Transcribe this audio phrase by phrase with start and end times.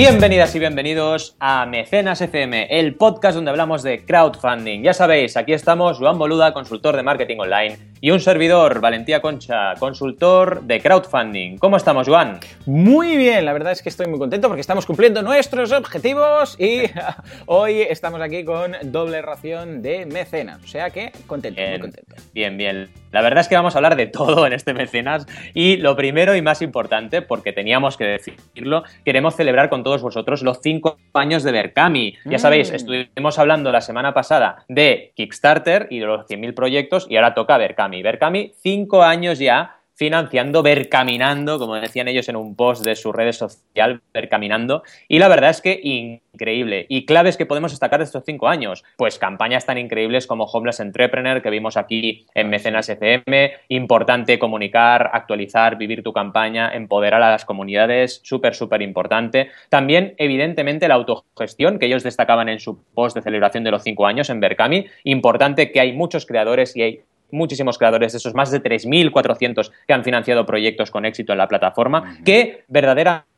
[0.00, 4.82] Bienvenidas y bienvenidos a Mecenas FM, el podcast donde hablamos de crowdfunding.
[4.82, 9.74] Ya sabéis, aquí estamos Juan Boluda, consultor de marketing online, y un servidor, Valentía Concha,
[9.78, 11.58] consultor de crowdfunding.
[11.58, 12.40] ¿Cómo estamos, Juan?
[12.64, 16.84] Muy bien, la verdad es que estoy muy contento porque estamos cumpliendo nuestros objetivos y
[17.44, 20.64] hoy estamos aquí con doble ración de mecenas.
[20.64, 22.14] O sea que contento, bien, muy contento.
[22.32, 22.90] Bien, bien.
[23.12, 26.36] La verdad es que vamos a hablar de todo en este mecenas y lo primero
[26.36, 31.42] y más importante, porque teníamos que decirlo, queremos celebrar con todos vosotros los cinco años
[31.42, 32.14] de Berkami.
[32.24, 32.74] Ya sabéis, Mm.
[32.76, 37.58] estuvimos hablando la semana pasada de Kickstarter y de los 100.000 proyectos y ahora toca
[37.58, 38.02] Berkami.
[38.02, 43.36] Berkami, cinco años ya financiando, Bercaminando, como decían ellos en un post de sus redes
[43.36, 44.82] sociales, Bercaminando.
[45.08, 46.86] Y la verdad es que increíble.
[46.88, 48.82] Y claves que podemos destacar de estos cinco años.
[48.96, 53.52] Pues campañas tan increíbles como Homeless Entrepreneur, que vimos aquí en Mecenas FM.
[53.68, 58.22] Importante comunicar, actualizar, vivir tu campaña, empoderar a las comunidades.
[58.24, 59.50] Súper, súper importante.
[59.68, 64.06] También, evidentemente, la autogestión, que ellos destacaban en su post de celebración de los cinco
[64.06, 64.86] años en Berkami.
[65.04, 67.00] Importante que hay muchos creadores y hay
[67.32, 71.48] muchísimos creadores de esos más de 3.400 que han financiado proyectos con éxito en la
[71.48, 73.30] plataforma, que verdaderamente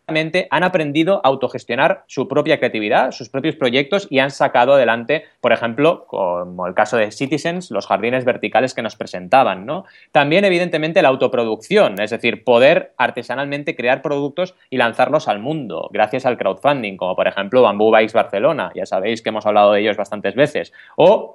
[0.50, 5.52] han aprendido a autogestionar su propia creatividad, sus propios proyectos y han sacado adelante, por
[5.52, 9.84] ejemplo, como el caso de Citizens, los jardines verticales que nos presentaban, ¿no?
[10.10, 16.26] También, evidentemente, la autoproducción, es decir, poder artesanalmente crear productos y lanzarlos al mundo, gracias
[16.26, 19.96] al crowdfunding, como por ejemplo Bamboo Bikes Barcelona, ya sabéis que hemos hablado de ellos
[19.96, 21.32] bastantes veces, o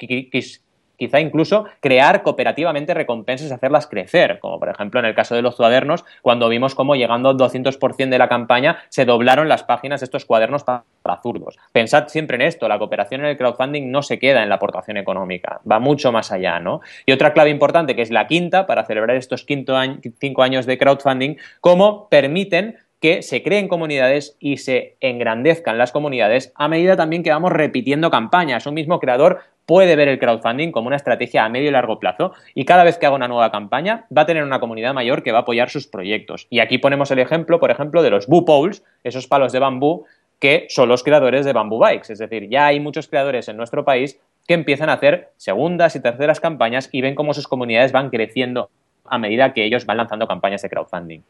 [0.98, 5.42] quizá incluso crear cooperativamente recompensas y hacerlas crecer, como por ejemplo en el caso de
[5.42, 10.02] los cuadernos, cuando vimos cómo llegando al 200% de la campaña se doblaron las páginas
[10.02, 11.58] de estos cuadernos para zurdos.
[11.72, 14.98] Pensad siempre en esto, la cooperación en el crowdfunding no se queda en la aportación
[14.98, 16.82] económica, va mucho más allá, ¿no?
[17.06, 19.78] Y otra clave importante, que es la quinta, para celebrar estos quinto
[20.20, 26.52] cinco años de crowdfunding, cómo permiten que se creen comunidades y se engrandezcan las comunidades
[26.56, 28.66] a medida también que vamos repitiendo campañas.
[28.66, 32.34] Un mismo creador puede ver el crowdfunding como una estrategia a medio y largo plazo
[32.56, 35.32] y cada vez que haga una nueva campaña va a tener una comunidad mayor que
[35.32, 36.48] va a apoyar sus proyectos.
[36.50, 40.06] Y aquí ponemos el ejemplo, por ejemplo, de los Boo Poles, esos palos de bambú
[40.40, 42.14] que son los creadores de Bamboo Bikes.
[42.14, 46.02] Es decir, ya hay muchos creadores en nuestro país que empiezan a hacer segundas y
[46.02, 48.70] terceras campañas y ven cómo sus comunidades van creciendo
[49.06, 51.22] a medida que ellos van lanzando campañas de crowdfunding.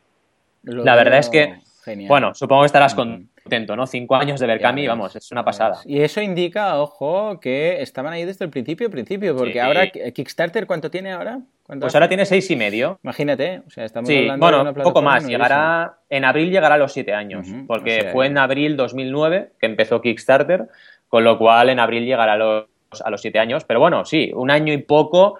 [0.73, 2.07] Lo la verdad es que, genial.
[2.09, 3.87] bueno, supongo que estarás contento, ¿no?
[3.87, 5.79] Cinco años de Berkami, vamos, es una pasada.
[5.85, 9.59] Y eso indica, ojo, que estaban ahí desde el principio, principio, porque Sí.
[9.59, 11.39] ahora Kickstarter, ¿cuánto tiene ahora?
[11.63, 11.97] ¿Cuánto Pues hace?
[11.97, 12.99] ahora tiene seis y medio.
[13.03, 15.25] Imagínate, o sea, estamos Sí, hablando de bueno, una un poco más.
[15.27, 19.51] Llegará, en abril llegará a los siete años, porque o sea, fue en abril 2009
[19.59, 20.67] que empezó Kickstarter,
[21.07, 22.65] con lo cual en abril llegará a los,
[23.03, 23.63] a los siete años.
[23.65, 25.39] Pero bueno, sí, un año y poco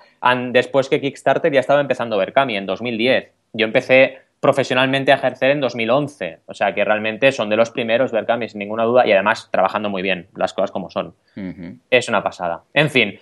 [0.52, 3.32] después que Kickstarter ya estaba empezando Berkami, en 2010.
[3.54, 8.12] Yo empecé profesionalmente a ejercer en 2011, o sea que realmente son de los primeros
[8.12, 11.14] Berkami, sin ninguna duda, y además trabajando muy bien, las cosas como son.
[11.90, 12.62] Es una pasada.
[12.74, 13.20] En fin,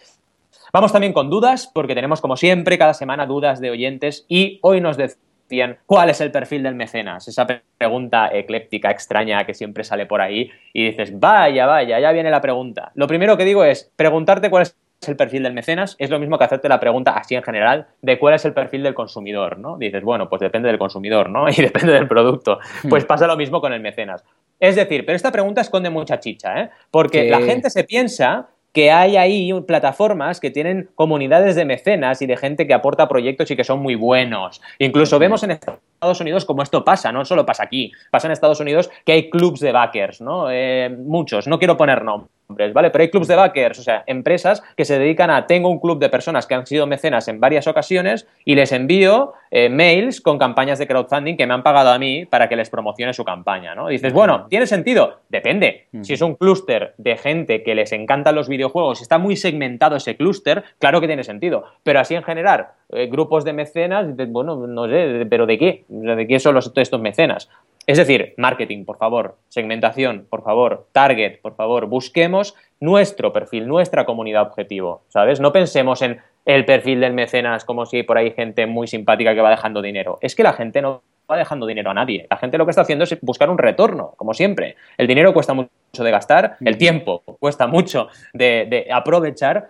[0.74, 4.82] vamos también con dudas, porque tenemos como siempre cada semana dudas de oyentes y hoy
[4.82, 9.84] nos decían cuál es el perfil del mecenas, esa pre- pregunta ecléptica, extraña que siempre
[9.84, 12.92] sale por ahí y dices, vaya, vaya, ya viene la pregunta.
[12.96, 14.76] Lo primero que digo es preguntarte cuál es
[15.10, 18.18] el perfil del mecenas es lo mismo que hacerte la pregunta así en general de
[18.20, 19.78] cuál es el perfil del consumidor, ¿no?
[19.78, 21.48] Dices, bueno, pues depende del consumidor, ¿no?
[21.50, 22.60] Y depende del producto.
[22.90, 24.24] Pues pasa lo mismo con el mecenas.
[24.60, 26.70] Es decir, pero esta pregunta esconde mucha chicha, ¿eh?
[26.92, 27.30] Porque Sí.
[27.30, 32.36] la gente se piensa que hay ahí plataformas que tienen comunidades de mecenas y de
[32.36, 34.62] gente que aporta proyectos y que son muy buenos.
[34.80, 38.60] Incluso vemos en Estados Unidos como esto pasa, no solo pasa aquí, pasa en Estados
[38.60, 40.52] Unidos que hay clubs de backers, ¿no?
[40.52, 42.92] Eh, muchos, no quiero poner nombres, ¿vale?
[42.92, 46.00] Pero hay clubs de backers, o sea, empresas que se dedican a, tengo un club
[46.00, 50.38] de personas que han sido mecenas en varias ocasiones y les envío eh, mails con
[50.38, 53.76] campañas de crowdfunding que me han pagado a mí para que les promocione su campaña,
[53.76, 53.88] ¿no?
[53.88, 55.20] dices, bueno, ¿tiene sentido?
[55.30, 55.88] Depende.
[56.02, 60.16] Si es un clúster de gente que les encantan los videojuegos, está muy segmentado ese
[60.16, 61.66] clúster, claro que tiene sentido.
[61.84, 65.86] Pero así en general, eh, grupos de mecenas, dices, bueno, no sé, pero ¿de qué?
[65.88, 67.50] ¿De qué son los, estos mecenas?
[67.88, 74.06] Es decir, marketing, por favor, segmentación, por favor, target, por favor, busquemos nuestro perfil, nuestra
[74.06, 75.40] comunidad objetivo, ¿sabes?
[75.40, 79.42] No pensemos en el perfil del mecenas como si por ahí gente muy simpática que
[79.42, 80.18] va dejando dinero.
[80.22, 82.28] Es que la gente no va dejando dinero a nadie.
[82.30, 84.76] La gente lo que está haciendo es buscar un retorno, como siempre.
[84.98, 89.70] El dinero cuesta mucho de gastar, el tiempo cuesta mucho de, de aprovechar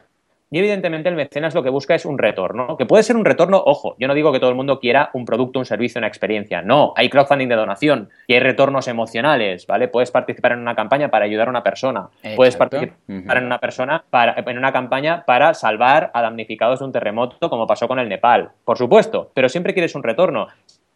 [0.55, 3.61] y evidentemente el mecenas lo que busca es un retorno, que puede ser un retorno,
[3.65, 6.61] ojo, yo no digo que todo el mundo quiera un producto, un servicio, una experiencia,
[6.61, 9.89] no, hay crowdfunding de donación y hay retornos emocionales, ¿vale?
[9.89, 12.07] Puedes participar en una campaña para ayudar a una persona,
[12.37, 16.93] puedes participar en una persona para, en una campaña para salvar a damnificados de un
[16.93, 20.47] terremoto como pasó con el Nepal, por supuesto, pero siempre quieres un retorno.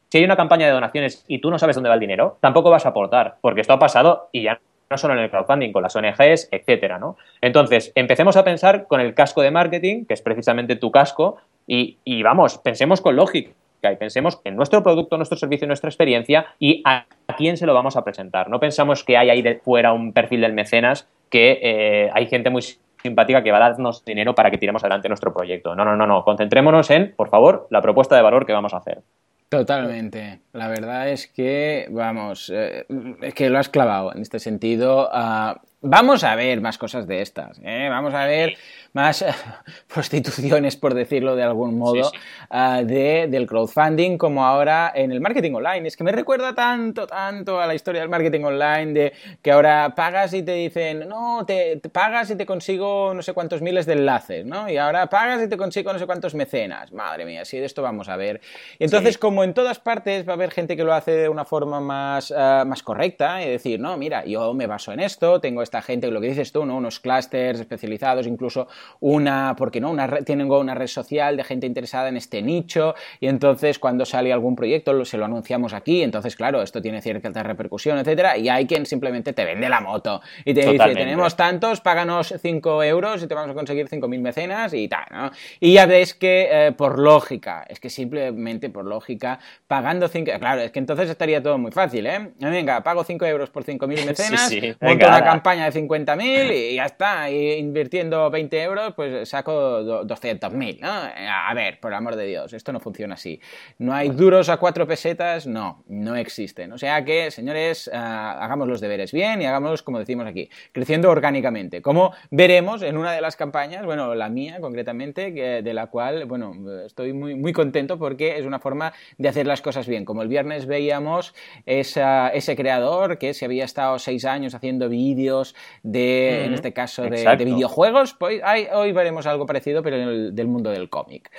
[0.07, 2.69] si hay una campaña de donaciones y tú no sabes dónde va el dinero, tampoco
[2.69, 5.83] vas a aportar, porque esto ha pasado y ya no solo en el crowdfunding, con
[5.83, 7.17] las ONGs, etcétera, ¿no?
[7.41, 11.37] Entonces, empecemos a pensar con el casco de marketing, que es precisamente tu casco,
[11.67, 13.51] y, y vamos, pensemos con lógica
[13.83, 17.05] y pensemos en nuestro producto, nuestro servicio, nuestra experiencia y a,
[17.37, 18.49] quién se lo vamos a presentar.
[18.49, 22.49] No pensamos que hay ahí de fuera un perfil del mecenas, que eh, hay gente
[22.49, 22.63] muy
[23.01, 25.75] simpática que va a darnos dinero para que tiremos adelante nuestro proyecto.
[25.75, 26.23] No, no, no, no.
[26.23, 29.01] Concentrémonos en, por favor, la propuesta de valor que vamos a hacer.
[29.49, 30.41] Totalmente.
[30.53, 32.85] La verdad es que, vamos, eh,
[33.21, 35.09] es que lo has clavado en este sentido.
[35.11, 37.59] Ah, vamos a ver más cosas de estas.
[37.63, 37.87] ¿eh?
[37.89, 38.57] Vamos a ver
[38.93, 39.23] más
[39.93, 42.11] prostituciones, por decirlo de algún modo,
[42.49, 45.87] ah, de, del crowdfunding como ahora en el marketing online.
[45.87, 49.93] Es que me recuerda tanto, tanto a la historia del marketing online de que ahora
[49.95, 53.93] pagas y te dicen, no, te, pagas y te consigo no sé cuántos miles de
[53.93, 54.69] enlaces, ¿no?
[54.69, 56.91] Y ahora pagas y te consigo no sé cuántos mecenas.
[56.91, 58.41] Madre mía, sí, de esto vamos a ver.
[58.79, 61.45] Y entonces, como en todas partes va a haber gente que lo hace de una
[61.45, 65.61] forma más, ah, más correcta y decir, no, mira, yo me baso en esto, tengo
[65.69, 66.75] esta gente, lo que dices tú, ¿no?
[66.75, 68.67] Unos clusters especializados, incluso
[68.99, 72.95] una, porque no, una red, tienen una red social de gente interesada en este nicho
[73.19, 77.43] y entonces cuando sale algún proyecto se lo anunciamos aquí, entonces claro, esto tiene cierta
[77.43, 81.81] repercusión, etcétera, y hay quien simplemente te vende la moto y te dice, tenemos tantos,
[81.81, 85.31] páganos 5 euros y te vamos a conseguir 5.000 mecenas y tal, ¿no?
[85.59, 90.61] Y ya ves que eh, por lógica, es que simplemente por lógica, pagando 5, claro,
[90.61, 92.31] es que entonces estaría todo muy fácil, ¿eh?
[92.39, 94.51] Venga, pago 5 euros por 5.000 mecenas,
[94.81, 100.79] monto una campaña de 50.000 y ya está, y invirtiendo 20 euros pues saco 200.000,
[100.79, 100.89] ¿no?
[100.89, 103.39] A ver, por amor de Dios, esto no funciona así.
[103.77, 105.47] ¿No hay duros a cuatro pesetas?
[105.47, 106.71] No, no existen.
[106.73, 111.09] O sea que, señores, ah, hagamos los deberes bien y hagamos, como decimos aquí, creciendo
[111.09, 111.81] orgánicamente.
[111.81, 116.53] Como veremos en una de las campañas, bueno, la mía concretamente, de la cual, bueno,
[116.85, 120.05] estoy muy, muy contento porque es una forma de hacer las cosas bien.
[120.05, 121.33] Como el viernes veíamos
[121.65, 125.48] ese creador que se había estado seis años haciendo vídeos
[125.83, 130.01] de, en este caso, de, de videojuegos, pues hay hoy veremos algo parecido, pero en
[130.07, 131.31] el, del mundo del cómic.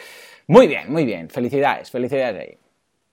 [0.46, 1.30] Muy bien, muy bien.
[1.30, 2.58] Felicidades, felicidades ahí.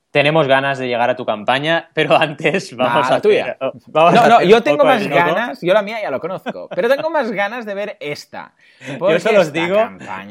[0.10, 3.58] Tenemos ganas de llegar a tu campaña, pero antes vamos a la tuya.
[3.60, 7.32] no, no, yo tengo más ganas, yo la mía ya lo conozco, pero tengo más
[7.32, 8.54] ganas de ver esta.
[9.00, 9.78] Yo solo os digo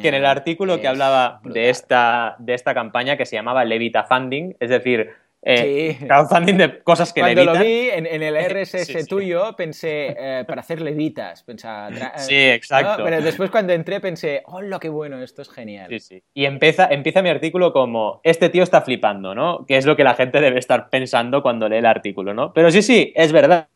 [0.01, 4.03] que en el artículo que hablaba de esta, de esta campaña que se llamaba Levita
[4.03, 9.55] Funding, es decir, eh, crowdfunding de cosas que Cuando lo vi en, el RSS tuyo,
[9.55, 11.45] pensé, eh, para hacer levitas.
[12.17, 13.05] sí, exacto.
[13.05, 15.23] Pero después cuando entré pensé, ¡hola, qué bueno!
[15.23, 15.87] Esto es genial.
[15.91, 16.23] Sí, sí.
[16.35, 19.65] Y empieza, empieza mi artículo como, este tío está flipando, ¿no?
[19.67, 22.53] Que es lo que la gente debe estar pensando cuando lee el artículo, ¿no?
[22.53, 23.69] Pero sí, sí, es verdad.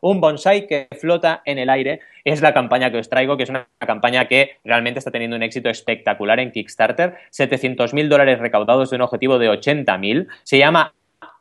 [0.00, 3.50] Un bonsai que flota en el aire es la campaña que os traigo, que es
[3.50, 7.16] una campaña que realmente está teniendo un éxito espectacular en Kickstarter.
[7.30, 10.28] 700.000 dólares recaudados de un objetivo de 80.000.
[10.44, 10.94] Se llama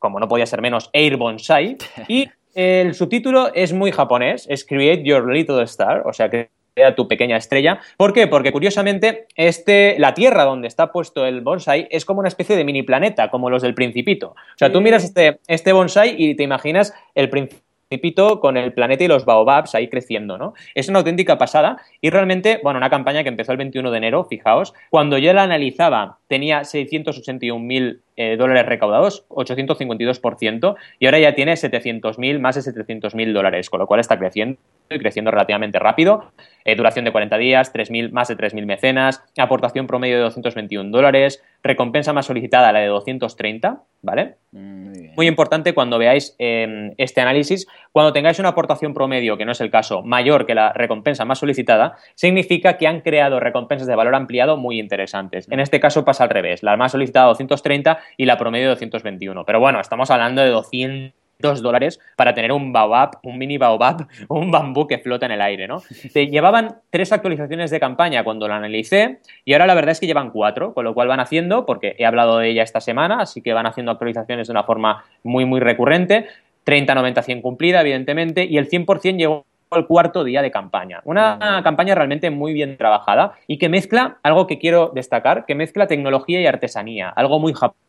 [0.05, 1.77] como no podía ser menos, Air Bonsai.
[2.07, 7.07] Y el subtítulo es muy japonés, es Create Your Little Star, o sea, crea tu
[7.07, 7.79] pequeña estrella.
[7.97, 8.27] ¿Por qué?
[8.27, 12.63] Porque curiosamente este, la Tierra donde está puesto el bonsai es como una especie de
[12.63, 14.29] mini planeta, como los del Principito.
[14.29, 19.03] O sea, tú miras este, este bonsai y te imaginas el Principito con el planeta
[19.03, 20.53] y los baobabs ahí creciendo, ¿no?
[20.75, 24.25] Es una auténtica pasada y realmente, bueno, una campaña que empezó el 21 de enero,
[24.25, 31.35] fijaos, cuando yo la analizaba tenía 681 mil eh, dólares recaudados, 852%, y ahora ya
[31.35, 34.57] tiene 700.000, más de 700.000 dólares, con lo cual está creciendo
[34.89, 36.31] y creciendo relativamente rápido.
[36.67, 41.43] Eh, duración de 40 días, 3.000, más de 3.000 mecenas, aportación promedio de 221 dólares,
[41.61, 44.37] recompensa más solicitada la de 230, ¿vale?
[44.51, 49.51] Mm, muy, importante cuando veáis em, este análisis, cuando tengáis una aportación promedio, que no
[49.51, 53.95] es el caso, mayor que la recompensa más solicitada, significa que han creado recompensas de
[53.95, 55.47] valor ampliado muy interesantes.
[55.51, 59.45] En este caso pasa al revés, la más solicitada 230 y la promedio 221.
[59.45, 64.51] Pero bueno, estamos hablando de 200 dólares para tener un baobab, un mini baobab, un
[64.51, 65.81] bambú que flota en el aire, ¿no?
[66.13, 70.07] Te llevaban tres actualizaciones de campaña cuando la analicé y ahora la verdad es que
[70.07, 73.41] llevan cuatro, con lo cual van haciendo, porque he hablado de ella esta semana, así
[73.41, 76.27] que van haciendo actualizaciones de una forma muy, muy recurrente.
[76.63, 81.01] 30, 90, 100 cumplida, evidentemente, y el 100% llegó al cuarto día de campaña.
[81.05, 85.87] Una campaña realmente muy bien trabajada y que mezcla algo que quiero destacar, que mezcla
[85.87, 87.85] tecnología y artesanía, algo muy japonés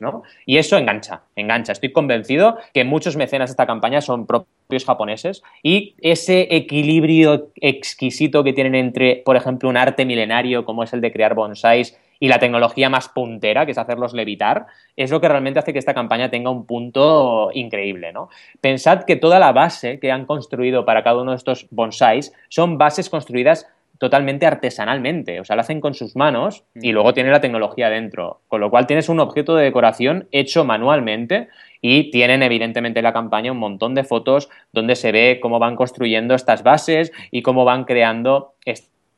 [0.00, 0.22] ¿no?
[0.46, 1.72] Y eso engancha, engancha.
[1.72, 8.44] Estoy convencido que muchos mecenas de esta campaña son propios japoneses y ese equilibrio exquisito
[8.44, 12.28] que tienen entre, por ejemplo, un arte milenario como es el de crear bonsáis y
[12.28, 15.94] la tecnología más puntera, que es hacerlos levitar, es lo que realmente hace que esta
[15.94, 18.28] campaña tenga un punto increíble, ¿no?
[18.60, 22.78] Pensad que toda la base que han construido para cada uno de estos bonsáis son
[22.78, 23.66] bases construidas
[23.98, 28.40] totalmente artesanalmente, o sea, lo hacen con sus manos y luego tiene la tecnología dentro,
[28.46, 31.48] con lo cual tienes un objeto de decoración hecho manualmente
[31.80, 35.74] y tienen evidentemente en la campaña un montón de fotos donde se ve cómo van
[35.74, 38.54] construyendo estas bases y cómo van creando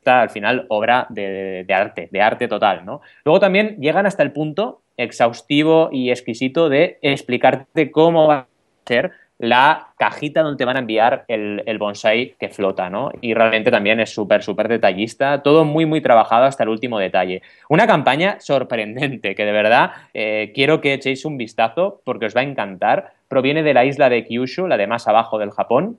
[0.04, 3.00] al final, obra de, arte, de arte total, ¿no?
[3.24, 8.46] Luego también llegan hasta el punto exhaustivo y exquisito de explicarte cómo va a
[8.86, 13.10] ser la cajita donde te van a enviar el, el bonsai que flota, ¿no?
[13.22, 17.40] Y realmente también es súper, súper detallista, todo muy, muy trabajado hasta el último detalle.
[17.70, 22.42] Una campaña sorprendente que de verdad eh, quiero que echéis un vistazo porque os va
[22.42, 23.14] a encantar.
[23.28, 25.98] Proviene de la isla de Kyushu, la de más abajo del Japón,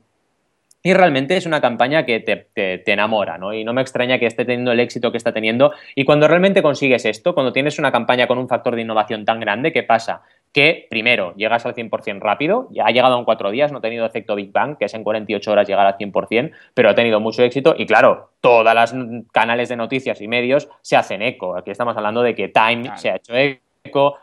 [0.83, 3.53] y realmente es una campaña que te, te, enamora, ¿no?
[3.53, 5.73] Y no me extraña que esté teniendo el éxito que está teniendo.
[5.95, 9.39] Y cuando realmente consigues esto, cuando tienes una campaña con un factor de innovación tan
[9.39, 10.23] grande, ¿qué pasa?
[10.51, 14.05] Que primero llegas al 100% rápido, ya ha llegado en cuatro días, no ha tenido
[14.05, 17.43] efecto Big Bang, que es en 48 horas llegar al 100%, pero ha tenido mucho
[17.43, 17.75] éxito.
[17.77, 18.95] Y claro, todas las
[19.31, 21.55] canales de noticias y medios se hacen eco.
[21.55, 24.17] Aquí estamos hablando de que Time se ha hecho eco eco,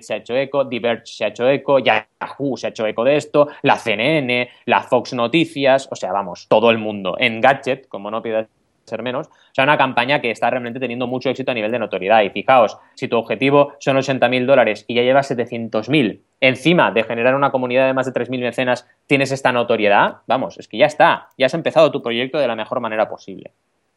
[0.00, 3.16] se ha hecho eco, Diverge se ha hecho eco, Yahoo se ha hecho eco de
[3.16, 7.16] esto, la CNN, la Fox Noticias, o sea, vamos, todo el mundo.
[7.18, 8.46] En Gadget, como no pide
[8.84, 11.78] ser menos, o sea, una campaña que está realmente teniendo mucho éxito a nivel de
[11.78, 12.22] notoriedad.
[12.22, 17.34] Y fijaos, si tu objetivo son 80.000 dólares y ya llevas 700.000, encima de generar
[17.34, 21.28] una comunidad de más de 3.000 mecenas, tienes esta notoriedad, vamos, es que ya está,
[21.38, 23.52] ya has empezado tu proyecto de la mejor manera posible.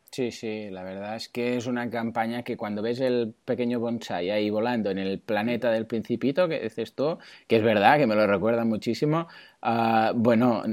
[0.10, 4.32] Sí, sí, la verdad es que es una campaña que cuando ves el pequeño bonsai
[4.32, 8.16] ahí volando en el planeta del principito, que dices tú, que es verdad, que me
[8.16, 9.28] lo recuerda muchísimo,
[9.62, 10.64] uh, bueno,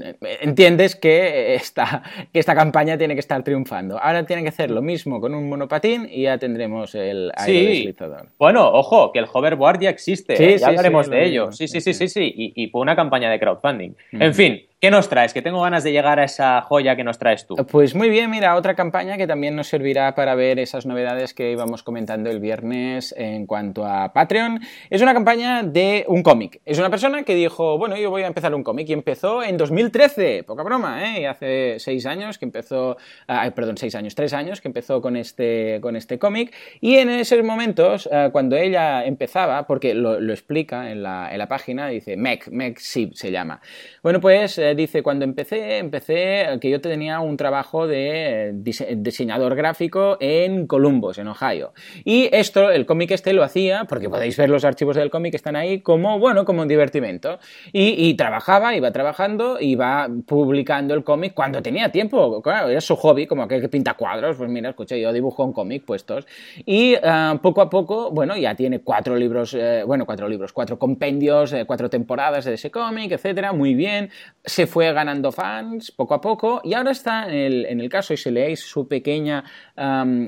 [0.41, 3.99] entiendes que esta, que esta campaña tiene que estar triunfando.
[3.99, 8.29] Ahora tienen que hacer lo mismo con un monopatín y ya tendremos el aerodeslizador.
[8.29, 8.37] Sí.
[8.39, 10.59] Bueno, ojo, que el hoverboard ya existe, sí, ¿eh?
[10.59, 11.53] ya hablaremos de ello.
[11.53, 13.95] Sí, sí, sí, sí, sí, y, y fue una campaña de crowdfunding.
[14.13, 15.33] En fin, ¿Qué nos traes?
[15.33, 17.57] Que tengo ganas de llegar a esa joya que nos traes tú.
[17.57, 21.53] Pues muy bien, mira, otra campaña que también nos servirá para ver esas novedades que
[21.53, 24.61] íbamos comentando el viernes en cuanto a Patreon.
[24.91, 26.61] Es una campaña de un cómic.
[26.67, 29.57] Es una persona que dijo, bueno, yo voy a empezar un cómic y empezó en
[29.57, 31.23] 2013, poca broma, ¿eh?
[31.23, 35.17] Y hace seis años que empezó, ah, perdón, seis años, tres años que empezó con
[35.17, 36.55] este, con este cómic.
[36.83, 41.49] Y en esos momentos, ah, cuando ella empezaba, porque lo, explica en la, en la,
[41.49, 43.63] página, dice Meg, Meg Sib se llama.
[44.03, 50.17] Bueno, pues eh, dice, cuando empecé, empecé que yo tenía un trabajo de diseñador gráfico
[50.21, 51.73] en Columbus, en Ohio.
[52.05, 55.57] Y esto, el cómic este lo hacía, porque podéis ver los archivos del cómic, están
[55.57, 57.39] ahí como, bueno, como un divertimento.
[57.73, 62.43] Y, trabajaba, iba trabajando, iba publicando el cómic cuando tenía tiempo.
[62.43, 64.37] Claro, era su hobby, como aquel que pinta cuadros.
[64.37, 66.27] Pues mira, escuché, yo dibujo un cómic puestos.
[66.65, 70.79] Y uh, poco a poco, bueno, ya tiene cuatro libros, eh, bueno, cuatro libros, cuatro
[70.79, 74.11] compendios, eh, cuatro temporadas de ese cómic, etcétera, muy bien.
[74.45, 78.31] Se fue ganando fans poco a poco y ahora está en el, caso, y si
[78.31, 79.45] leéis su pequeña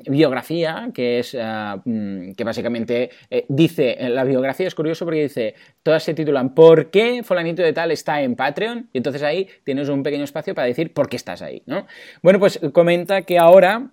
[0.06, 1.80] biografía, que es uh,
[2.36, 7.22] que básicamente eh, dice, la biografía es curioso porque dice, todas se titulan ¿Por qué
[7.22, 8.90] Fulanito de Tal está en Patreon?
[8.92, 11.86] Y entonces ahí tienes un pequeño espacio para decir por qué estás ahí, ¿no?
[12.22, 13.90] Bueno, pues comenta que ahora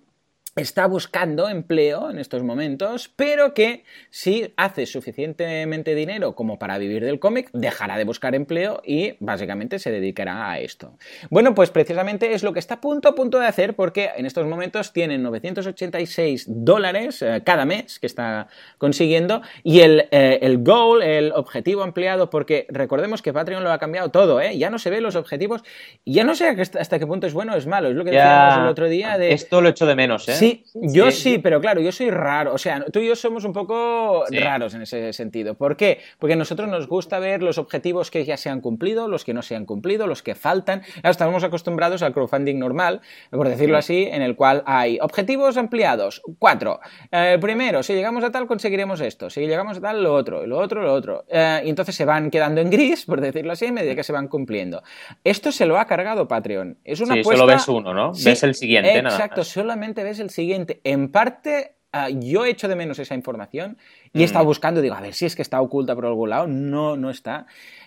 [0.56, 7.04] está buscando empleo en estos momentos, pero que si hace suficientemente dinero como para vivir
[7.04, 10.96] del cómic, dejará de buscar empleo y básicamente se dedicará a esto.
[11.30, 14.26] Bueno, pues precisamente es lo que está a punto a punto de hacer porque en
[14.26, 20.62] estos momentos tienen 986 dólares eh, cada mes que está consiguiendo y el, eh, el,
[20.62, 24.56] goal, el objetivo ampliado, porque recordemos que Patreon lo ha cambiado todo, ¿eh?
[24.56, 25.62] ya no se ven los objetivos,
[26.04, 28.58] ya no sé hasta qué punto es bueno o es malo, es lo que decíamos
[28.58, 29.32] el otro día de...
[29.32, 30.34] Esto lo echo de menos, ¿eh?
[30.34, 30.43] Sí,
[30.74, 32.54] yo sí, pero claro, yo soy raro.
[32.54, 35.54] O sea, tú y yo somos un poco raros en ese sentido.
[35.54, 36.00] ¿Por qué?
[36.18, 39.34] Porque a nosotros nos gusta ver los objetivos que ya se han cumplido, los que
[39.34, 40.82] no se han cumplido, los que faltan.
[41.02, 46.80] estamos acostumbrados al crowdfunding normal, por decirlo así, en el cual hay objetivos ampliados, cuatro.
[47.10, 49.30] El primero, si llegamos a tal, conseguiremos esto.
[49.30, 50.46] Si llegamos a tal, lo otro.
[50.46, 51.24] Lo otro, lo otro.
[51.28, 54.12] Eh, y entonces se van quedando en gris, por decirlo así, a medida que se
[54.12, 54.82] van cumpliendo.
[55.22, 56.78] Esto se lo ha cargado Patreon.
[56.84, 58.12] Es una sí, solo ves uno, ¿no?
[58.12, 60.80] ves el siguiente, Exacto, solamente ves el siguiente.
[60.84, 63.78] En parte, uh, yo echo de menos esa información
[64.12, 64.48] y he estado mm.
[64.48, 66.46] buscando, digo, a ver si es que está oculta por algún lado.
[66.46, 67.46] No, no está.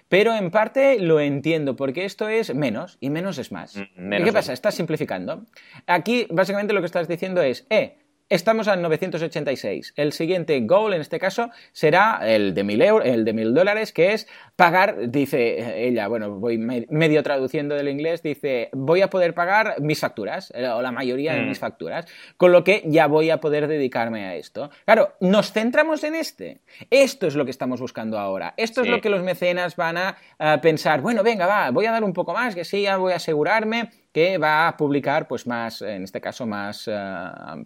[0.10, 3.76] Pero en parte lo entiendo, porque esto es menos y menos es más.
[3.96, 4.54] Mm, ¿Y qué pasa?
[4.54, 5.46] Estás simplificando.
[5.86, 7.98] Aquí, básicamente, lo que estás diciendo es, eh,
[8.30, 9.94] Estamos a 986.
[9.96, 13.94] El siguiente goal, en este caso, será el de mil euros, el de mil dólares,
[13.94, 19.34] que es pagar, dice ella, bueno, voy medio traduciendo del inglés, dice, voy a poder
[19.34, 21.62] pagar mis facturas, eh, o la mayoría de mis mm.
[21.62, 22.06] facturas,
[22.36, 24.72] con lo que ya voy a poder dedicarme a esto.
[24.84, 26.60] Claro, nos centramos en este.
[26.90, 28.54] Esto es lo que estamos buscando ahora.
[28.58, 31.92] Esto es lo que los mecenas van a, a pensar, bueno, venga, va, voy a
[31.92, 35.48] dar un poco más, que sí, ya voy a asegurarme que va a publicar pues
[35.48, 36.94] más, en este caso, más eh,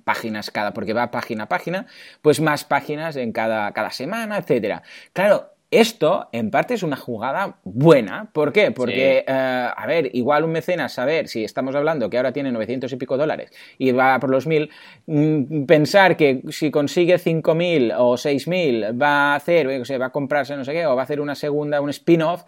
[0.04, 1.88] páginas cada, porque va página a página,
[2.22, 4.84] pues más páginas en cada, cada semana, etcétera.
[5.14, 8.30] Claro, esto, en parte, es una jugada buena.
[8.34, 8.72] ¿Por qué?
[8.72, 12.52] Porque, eh, a ver, igual un mecenas, a ver, si estamos hablando que ahora tiene
[12.52, 14.70] 900 y pico dólares y va por los 1000,
[15.06, 20.12] mm, pensar que si consigue 5000 o 6000 va a hacer, o sea, va a
[20.12, 22.44] comprarse no sé qué, o va a hacer una segunda, un spin-off,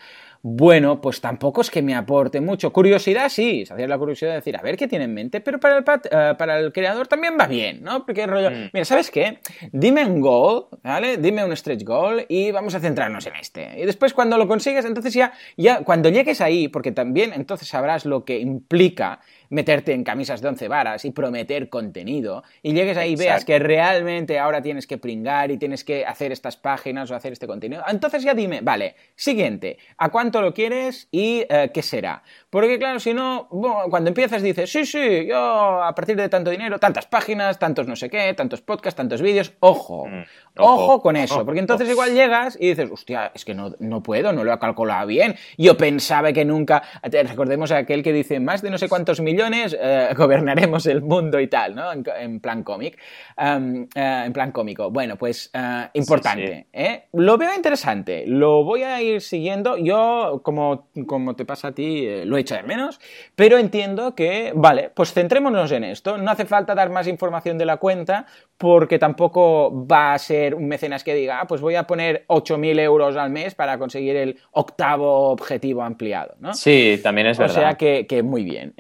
[0.46, 2.74] bueno, pues tampoco es que me aporte mucho.
[2.74, 5.78] Curiosidad, sí, saciar la curiosidad de decir, a ver qué tiene en mente, pero para
[5.78, 8.06] el, eh, para el creador también va bien, ¿no?
[8.06, 8.72] Porque rollo, mm.
[8.74, 9.40] mira, ¿sabes qué?
[9.72, 11.16] Dime un goal, ¿vale?
[11.16, 13.80] Dime un stretch goal y vamos a centrarnos en este.
[13.80, 18.04] Y después cuando lo consigues, entonces ya, ya cuando llegues ahí, porque también entonces sabrás
[18.06, 23.14] lo que implica meterte en camisas de once varas y prometer contenido y llegues ahí
[23.14, 27.16] y veas que realmente ahora tienes que pringar y tienes que hacer estas páginas o
[27.16, 31.82] hacer este contenido, entonces ya dime, vale, siguiente, ¿a cuánto lo quieres y eh, qué
[31.82, 32.24] será?
[32.50, 33.48] Porque claro, si no,
[33.90, 37.96] cuando empiezas dices, sí, sí, yo a partir de tanto dinero, tantas páginas, tantos no
[37.96, 40.24] sé qué, tantos podcasts, tantos vídeos, ojo, mm,
[40.58, 44.34] ojo, con eso, porque entonces igual llegas y dices, hostia, es que no, no puedo,
[44.34, 48.62] no lo he calculado bien, yo pensaba que nunca, recordemos a aquel que dice, más
[48.62, 51.92] de no sé cuántos millones, eh, gobernaremos el mundo y tal, ¿no?
[51.92, 52.98] En, plan cómic,
[53.38, 54.90] eh, en plan cómico.
[54.92, 56.68] Bueno, pues eh, importante,
[57.14, 59.78] Lo veo interesante, lo voy a ir siguiendo.
[59.78, 63.00] Yo, como, como te pasa a ti, lo he hecho de menos,
[63.36, 66.18] pero entiendo que, vale, pues centrémonos en esto.
[66.18, 68.26] No hace falta dar más información de la cuenta
[68.58, 72.80] porque tampoco va a ser un mecenas que diga, ah, pues voy a poner 8.000
[72.80, 76.54] euros al mes para conseguir el octavo objetivo ampliado, ¿no?
[76.54, 77.58] Sí, también es verdad.
[77.58, 78.74] O sea que, que muy bien.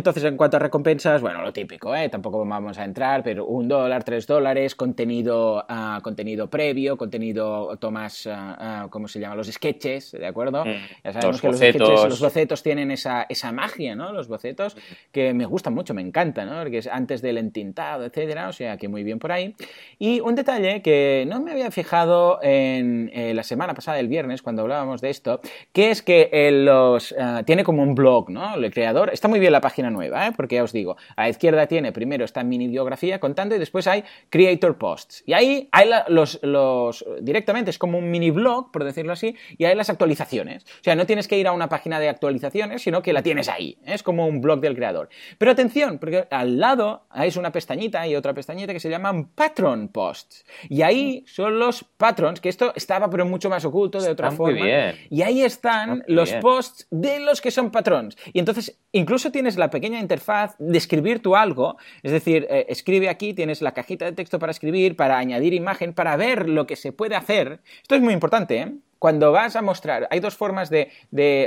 [0.00, 2.08] Entonces, en cuanto a recompensas, bueno, lo típico, ¿eh?
[2.08, 8.24] Tampoco vamos a entrar, pero un dólar, tres dólares, contenido, uh, contenido previo, contenido, tomas,
[8.24, 9.34] uh, ¿cómo se llama?
[9.34, 10.64] Los sketches, ¿de acuerdo?
[10.64, 10.70] Mm,
[11.04, 14.10] ya sabemos que los, sketches, los bocetos tienen esa, esa magia, ¿no?
[14.12, 14.74] Los bocetos,
[15.12, 16.62] que me gustan mucho, me encantan, ¿no?
[16.62, 19.54] Porque es antes del entintado, etcétera, o sea que muy bien por ahí.
[19.98, 24.40] Y un detalle que no me había fijado en eh, la semana pasada, el viernes,
[24.40, 25.42] cuando hablábamos de esto,
[25.74, 28.54] que es que los, tiene como un blog, ¿no?
[28.54, 30.32] El creador, está muy bien la página nueva ¿eh?
[30.36, 33.86] porque ya os digo, a la izquierda tiene primero esta mini biografía contando y después
[33.86, 35.24] hay Creator Posts.
[35.26, 39.64] Y ahí hay los, los, directamente es como un mini blog, por decirlo así, y
[39.64, 40.64] hay las actualizaciones.
[40.64, 43.48] O sea, no tienes que ir a una página de actualizaciones, sino que la tienes
[43.48, 43.78] ahí.
[43.84, 43.94] ¿eh?
[43.94, 45.08] Es como un blog del creador.
[45.38, 49.88] Pero atención, porque al lado hay una pestañita y otra pestañita que se llaman Patron
[49.88, 50.44] Posts.
[50.68, 54.66] Y ahí son los patrons, que esto estaba pero mucho más oculto de otra forma.
[55.08, 58.16] Y ahí están los posts de los que son patrons.
[58.32, 63.08] Y entonces incluso tienes la pequeña interfaz de escribir tú algo, es decir, eh, escribe
[63.08, 66.76] aquí, tienes la cajita de texto para escribir, para añadir imagen, para ver lo que
[66.76, 67.60] se puede hacer.
[67.82, 68.72] Esto es muy importante, ¿eh?
[69.00, 70.90] Cuando vas a mostrar, hay dos formas de,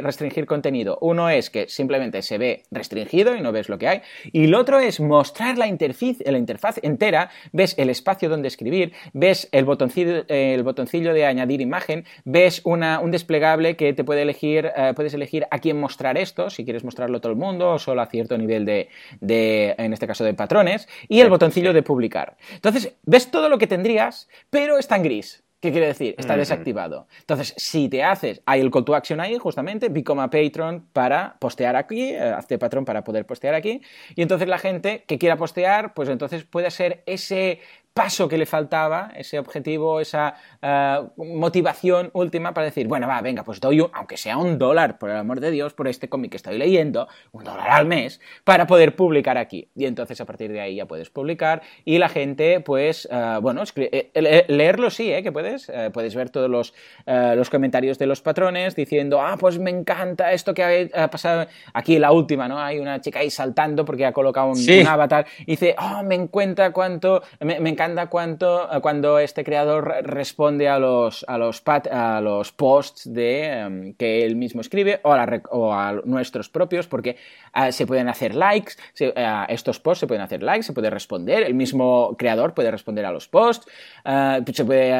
[0.01, 0.97] restringir contenido.
[1.01, 4.01] Uno es que simplemente se ve restringido y no ves lo que hay.
[4.31, 9.49] Y el otro es mostrar la, la interfaz entera, ves el espacio donde escribir, ves
[9.51, 14.71] el botoncillo, el botoncillo de añadir imagen, ves una, un desplegable que te puede elegir,
[14.75, 17.79] eh, puedes elegir a quién mostrar esto, si quieres mostrarlo a todo el mundo o
[17.79, 18.89] solo a cierto nivel de,
[19.21, 22.35] de en este caso, de patrones, y el botoncillo de publicar.
[22.51, 25.43] Entonces, ves todo lo que tendrías, pero está en gris.
[25.63, 26.13] ¿Qué quiere decir?
[26.17, 27.07] Está desactivado.
[27.21, 31.37] Entonces, si te haces, hay el call to action ahí, justamente, become a patron para
[31.39, 33.81] postear aquí, eh, hazte patrón para poder postear aquí,
[34.13, 37.61] y entonces la gente que quiera postear, pues entonces puede ser ese
[37.93, 43.43] paso que le faltaba, ese objetivo, esa eh, motivación última para decir, bueno, va, venga,
[43.43, 46.31] pues doy, un, aunque sea un dólar, por el amor de Dios, por este cómic
[46.31, 49.69] que estoy leyendo, un dólar al mes, para poder publicar aquí.
[49.75, 53.61] Y entonces a partir de ahí ya puedes publicar y la gente, pues, uh, bueno,
[53.75, 55.21] eh, leerlo sí, ¿eh?
[55.21, 56.73] Que puedes, puedes ver todos los,
[57.05, 61.99] los, comentarios de los patrones diciendo, ah, pues me encanta esto que ha, pasado aquí,
[61.99, 62.59] la última, ¿no?
[62.59, 66.71] Hay una chica ahí saltando porque ha colocado un, avatar y dice, oh, me encanta
[66.71, 72.21] cuánto, me, me encanta cuánto, eh, cuando este creador responde a los, a los, a
[72.21, 77.17] los posts de, em, que él mismo escribe o a, nuestros propios, porque
[77.55, 78.73] eh, se pueden hacer likes,
[79.15, 83.05] a estos posts se pueden hacer likes, se puede responder, el mismo creador puede responder
[83.05, 83.67] a los posts,
[84.05, 84.93] eh, se, puede,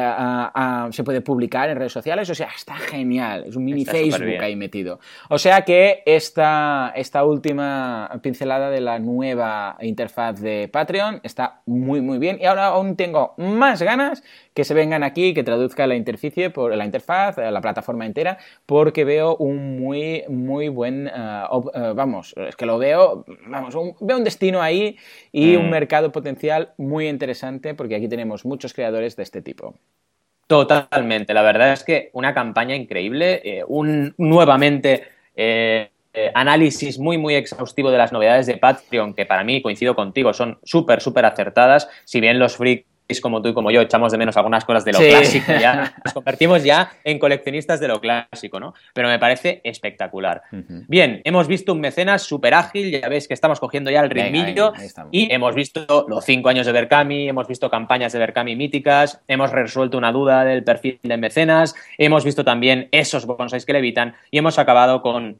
[0.90, 4.56] se puede publicar en redes sociales, o sea, está genial, es un mini Facebook ahí
[4.56, 5.00] metido.
[5.30, 12.00] O sea que esta, esta última pincelada de la nueva interfaz de Patreon está muy,
[12.00, 12.38] muy bien.
[12.40, 16.74] Y ahora aún tengo más ganas que se vengan aquí que traduzca la interficie, por,
[16.74, 21.12] la interfaz, la plataforma entera, porque veo un muy, muy buen, eh,
[21.74, 24.96] eh, vamos, es que lo veo, vamos, veo un destino ahí
[25.32, 25.70] y un mm.
[25.70, 29.74] mercado potencial muy interesante, porque aquí tenemos muchos creadores de este tipo.
[30.46, 35.04] Totalmente, la verdad es que una campaña increíble, eh, un nuevamente
[36.34, 40.58] análisis muy, muy exhaustivo de las novedades de Patreon, que para mí, coincido contigo, son
[40.64, 41.88] súper, súper acertadas.
[42.04, 42.86] Si bien los freaks
[43.20, 46.14] como tú y como yo echamos de menos algunas cosas de lo clásico, ya nos
[46.14, 48.74] convertimos ya en coleccionistas de lo clásico, ¿no?
[48.94, 50.42] Pero me parece espectacular.
[50.88, 54.72] Bien, hemos visto un mecenas súper ágil, ya veis que estamos cogiendo ya el ritmillo
[55.10, 59.52] y hemos visto los cinco años de Berkami, hemos visto campañas de Berkami míticas, hemos
[59.52, 64.14] resuelto una duda del perfil de mecenas, hemos visto también esos bonsáis que le evitan
[64.30, 65.36] y hemos acabado con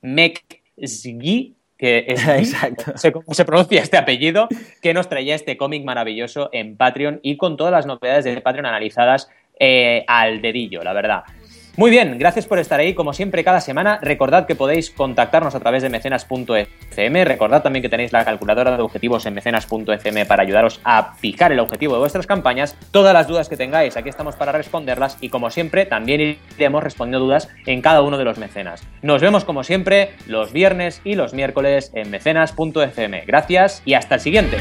[0.77, 2.93] Mek que es, Exacto.
[2.93, 4.49] No sé cómo se pronuncia este apellido,
[4.81, 8.67] que nos traía este cómic maravilloso en Patreon y con todas las novedades de Patreon
[8.67, 11.25] analizadas eh, al dedillo, la verdad.
[11.77, 12.95] Muy bien, gracias por estar ahí.
[12.95, 17.25] Como siempre, cada semana, recordad que podéis contactarnos a través de mecenas.fm.
[17.25, 21.59] Recordad también que tenéis la calculadora de objetivos en mecenas.fm para ayudaros a picar el
[21.59, 22.77] objetivo de vuestras campañas.
[22.93, 25.19] Todas las dudas que tengáis, aquí estamos para responderlas.
[25.21, 28.87] Y como siempre, también iremos respondiendo dudas en cada uno de los mecenas.
[29.03, 33.25] Nos vemos, como siempre, los viernes y los miércoles en mecenas.fm.
[33.27, 34.59] Gracias y hasta el siguiente.